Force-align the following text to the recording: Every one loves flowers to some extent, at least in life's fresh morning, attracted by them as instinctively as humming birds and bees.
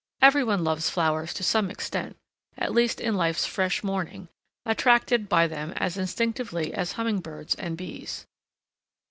Every 0.19 0.43
one 0.43 0.63
loves 0.63 0.89
flowers 0.89 1.31
to 1.35 1.43
some 1.43 1.69
extent, 1.69 2.17
at 2.57 2.73
least 2.73 2.99
in 2.99 3.13
life's 3.13 3.45
fresh 3.45 3.83
morning, 3.83 4.29
attracted 4.65 5.29
by 5.29 5.45
them 5.45 5.73
as 5.73 5.95
instinctively 5.95 6.73
as 6.73 6.93
humming 6.93 7.19
birds 7.19 7.53
and 7.53 7.77
bees. 7.77 8.25